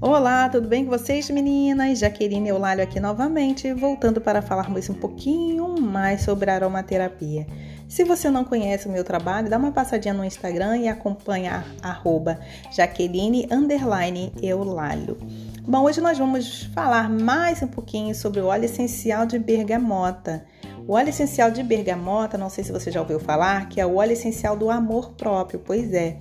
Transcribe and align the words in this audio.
Olá, 0.00 0.48
tudo 0.48 0.68
bem 0.68 0.84
com 0.84 0.92
vocês, 0.92 1.28
meninas? 1.28 1.98
Jaqueline 1.98 2.48
Eulalho 2.48 2.84
aqui 2.84 3.00
novamente, 3.00 3.72
voltando 3.72 4.20
para 4.20 4.40
falarmos 4.40 4.88
um 4.88 4.94
pouquinho 4.94 5.74
mais 5.80 6.22
sobre 6.22 6.48
aromaterapia. 6.52 7.44
Se 7.88 8.04
você 8.04 8.30
não 8.30 8.44
conhece 8.44 8.86
o 8.86 8.92
meu 8.92 9.02
trabalho, 9.02 9.50
dá 9.50 9.58
uma 9.58 9.72
passadinha 9.72 10.14
no 10.14 10.24
Instagram 10.24 10.76
e 10.76 10.86
acompanha 10.86 11.64
arroba 11.82 12.38
Jaqueline 12.70 13.48
Eulalho. 14.40 15.18
Bom, 15.66 15.82
hoje 15.82 16.00
nós 16.00 16.16
vamos 16.16 16.62
falar 16.72 17.10
mais 17.10 17.60
um 17.60 17.66
pouquinho 17.66 18.14
sobre 18.14 18.38
o 18.40 18.46
óleo 18.46 18.66
essencial 18.66 19.26
de 19.26 19.36
bergamota. 19.36 20.44
O 20.86 20.92
óleo 20.92 21.08
essencial 21.08 21.50
de 21.50 21.62
bergamota, 21.64 22.38
não 22.38 22.48
sei 22.48 22.62
se 22.62 22.70
você 22.70 22.90
já 22.90 23.00
ouviu 23.00 23.18
falar, 23.18 23.68
que 23.68 23.80
é 23.80 23.84
o 23.84 23.96
óleo 23.96 24.12
essencial 24.12 24.56
do 24.56 24.70
amor 24.70 25.14
próprio. 25.14 25.58
Pois 25.58 25.92
é, 25.92 26.16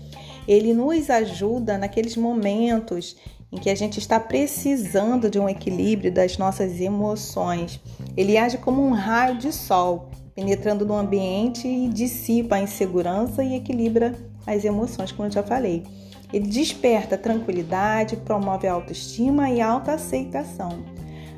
ele 0.47 0.73
nos 0.73 1.09
ajuda 1.09 1.77
naqueles 1.77 2.17
momentos 2.17 3.15
em 3.51 3.57
que 3.57 3.69
a 3.69 3.75
gente 3.75 3.99
está 3.99 4.19
precisando 4.19 5.29
de 5.29 5.39
um 5.39 5.47
equilíbrio 5.47 6.11
das 6.11 6.37
nossas 6.37 6.79
emoções. 6.81 7.79
Ele 8.15 8.37
age 8.37 8.57
como 8.57 8.85
um 8.85 8.91
raio 8.91 9.37
de 9.37 9.53
sol, 9.53 10.09
penetrando 10.35 10.85
no 10.85 10.95
ambiente 10.95 11.67
e 11.67 11.87
dissipa 11.87 12.55
a 12.55 12.61
insegurança 12.61 13.43
e 13.43 13.55
equilibra 13.55 14.13
as 14.45 14.63
emoções, 14.65 15.11
como 15.11 15.27
eu 15.27 15.31
já 15.31 15.43
falei. 15.43 15.83
Ele 16.31 16.47
desperta 16.47 17.17
tranquilidade, 17.17 18.17
promove 18.17 18.67
a 18.67 18.73
autoestima 18.73 19.49
e 19.49 19.61
autoaceitação, 19.61 20.83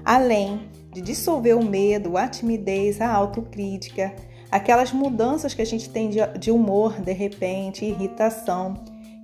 além 0.03 0.61
de 0.91 1.01
dissolver 1.01 1.55
o 1.55 1.63
medo, 1.63 2.17
a 2.17 2.27
timidez, 2.27 2.99
a 2.99 3.11
autocrítica, 3.11 4.13
aquelas 4.51 4.91
mudanças 4.91 5.53
que 5.53 5.61
a 5.61 5.65
gente 5.65 5.87
tem 5.89 6.09
de 6.39 6.49
humor 6.49 6.99
de 6.99 7.13
repente, 7.13 7.85
irritação 7.85 8.73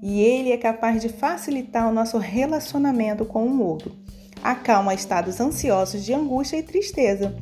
e 0.02 0.22
ele 0.22 0.52
é 0.52 0.58
capaz 0.58 1.02
de 1.02 1.10
facilitar 1.10 1.90
o 1.90 1.94
nosso 1.94 2.18
relacionamento 2.18 3.26
com 3.26 3.48
o 3.48 3.62
outro. 3.62 3.96
Acalma 4.44 4.94
estados 4.94 5.40
ansiosos 5.40 6.04
de 6.04 6.14
angústia 6.14 6.58
e 6.58 6.64
tristeza. 6.64 7.36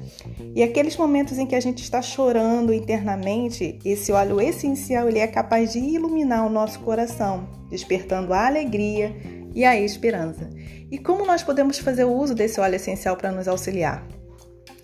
E 0.56 0.64
aqueles 0.64 0.96
momentos 0.96 1.38
em 1.38 1.46
que 1.46 1.56
a 1.56 1.60
gente 1.60 1.84
está 1.84 2.02
chorando 2.02 2.74
internamente, 2.74 3.78
esse 3.84 4.12
óleo 4.12 4.40
essencial 4.40 5.10
ele 5.10 5.20
é 5.20 5.28
capaz 5.28 5.74
de 5.74 5.80
iluminar 5.80 6.46
o 6.46 6.50
nosso 6.50 6.80
coração, 6.80 7.50
despertando 7.70 8.34
a 8.34 8.48
alegria 8.48 9.14
e 9.54 9.66
a 9.66 9.78
esperança. 9.78 10.50
E 10.90 10.98
como 10.98 11.26
nós 11.26 11.44
podemos 11.44 11.78
fazer 11.78 12.06
o 12.06 12.14
uso 12.14 12.34
desse 12.34 12.60
óleo 12.60 12.76
essencial 12.76 13.18
para 13.18 13.32
nos 13.32 13.48
auxiliar? 13.48 14.08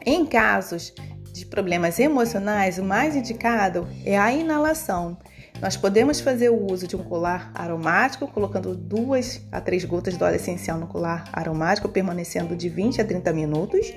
Em 0.05 0.25
casos 0.25 0.93
de 1.31 1.45
problemas 1.45 1.99
emocionais, 1.99 2.77
o 2.77 2.83
mais 2.83 3.15
indicado 3.15 3.87
é 4.03 4.17
a 4.17 4.33
inalação. 4.33 5.17
Nós 5.61 5.75
podemos 5.75 6.21
fazer 6.21 6.49
o 6.49 6.71
uso 6.71 6.87
de 6.87 6.95
um 6.95 7.03
colar 7.03 7.51
aromático, 7.53 8.25
colocando 8.27 8.73
duas 8.73 9.41
a 9.51 9.59
três 9.59 9.83
gotas 9.83 10.15
do 10.15 10.23
óleo 10.23 10.37
essencial 10.37 10.79
no 10.79 10.87
colar 10.87 11.25
aromático, 11.33 11.89
permanecendo 11.89 12.55
de 12.55 12.69
20 12.69 13.01
a 13.01 13.05
30 13.05 13.33
minutos. 13.33 13.93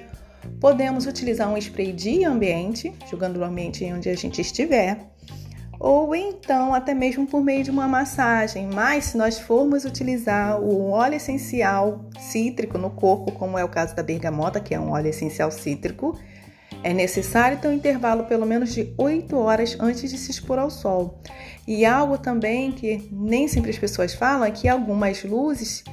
Podemos 0.61 1.07
utilizar 1.07 1.49
um 1.49 1.57
spray 1.57 1.93
de 1.93 2.25
ambiente, 2.25 2.93
jogando 3.09 3.39
no 3.39 3.45
ambiente 3.45 3.85
onde 3.93 4.09
a 4.09 4.17
gente 4.17 4.41
estiver, 4.41 5.07
ou 5.79 6.17
então 6.17 6.75
até 6.75 6.95
mesmo 6.95 7.29
por 7.29 7.41
meio 7.41 7.63
de 7.63 7.71
uma 7.71 7.87
massagem. 7.87 8.69
Mas 8.73 9.05
se 9.07 9.17
nós 9.17 9.39
formos 9.39 9.85
utilizar 9.85 10.61
o 10.61 10.91
óleo 10.91 11.15
essencial 11.15 12.11
cítrico 12.19 12.77
no 12.77 12.91
corpo, 12.91 13.31
como 13.31 13.57
é 13.57 13.63
o 13.63 13.69
caso 13.69 13.95
da 13.95 14.03
bergamota, 14.03 14.59
que 14.59 14.75
é 14.75 14.81
um 14.81 14.91
óleo 14.91 15.09
essencial 15.09 15.53
cítrico, 15.53 16.19
é 16.83 16.93
necessário 16.93 17.59
ter 17.59 17.69
um 17.69 17.73
intervalo 17.73 18.25
pelo 18.25 18.47
menos 18.47 18.73
de 18.73 18.93
8 18.97 19.37
horas 19.37 19.77
antes 19.79 20.11
de 20.11 20.19
se 20.19 20.31
expor 20.31 20.59
ao 20.59 20.71
sol. 20.71 21.21
E 21.67 21.85
algo 21.85 22.19
também 22.19 22.73
que 22.73 23.09
nem 23.13 23.47
sempre 23.47 23.71
as 23.71 23.79
pessoas 23.79 24.15
falam 24.15 24.45
é 24.45 24.51
que 24.51 24.69
algumas 24.69 25.23
luzes 25.23 25.85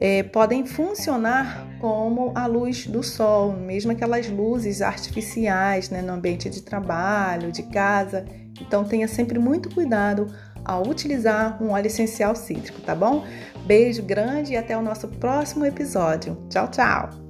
é, 0.00 0.22
podem 0.22 0.64
funcionar 0.64 1.66
como 1.80 2.32
a 2.34 2.46
luz 2.46 2.86
do 2.86 3.02
sol, 3.02 3.52
mesmo 3.52 3.90
aquelas 3.90 4.28
luzes 4.28 4.80
artificiais 4.80 5.90
né, 5.90 6.00
no 6.00 6.12
ambiente 6.12 6.48
de 6.48 6.62
trabalho, 6.62 7.50
de 7.50 7.64
casa. 7.64 8.24
Então 8.60 8.84
tenha 8.84 9.08
sempre 9.08 9.38
muito 9.38 9.72
cuidado 9.74 10.32
ao 10.64 10.86
utilizar 10.86 11.60
um 11.62 11.70
óleo 11.70 11.86
essencial 11.86 12.34
cítrico, 12.36 12.80
tá 12.82 12.94
bom? 12.94 13.24
Beijo 13.66 14.02
grande 14.02 14.52
e 14.52 14.56
até 14.56 14.76
o 14.76 14.82
nosso 14.82 15.08
próximo 15.08 15.64
episódio. 15.64 16.36
Tchau, 16.48 16.68
tchau! 16.68 17.27